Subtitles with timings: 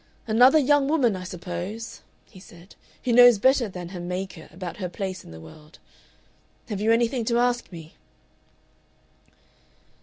[0.25, 4.89] "Another young woman, I suppose," he said, "who knows better than her Maker about her
[4.89, 5.77] place in the world.
[6.69, 7.93] Have you anything to ask me?"